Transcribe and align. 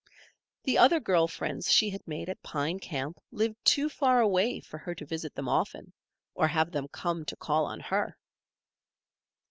The 0.63 0.79
other 0.79 0.99
girl 0.99 1.27
friends 1.27 1.71
she 1.71 1.91
had 1.91 2.07
made 2.07 2.27
at 2.27 2.41
Pine 2.41 2.79
Camp 2.79 3.19
lived 3.29 3.63
too 3.63 3.87
far 3.87 4.19
away 4.19 4.59
for 4.59 4.79
her 4.79 4.95
to 4.95 5.05
visit 5.05 5.35
them 5.35 5.47
often 5.47 5.93
or 6.33 6.47
have 6.47 6.71
them 6.71 6.87
come 6.87 7.23
to 7.25 7.35
call 7.35 7.67
on 7.67 7.81
her. 7.81 8.17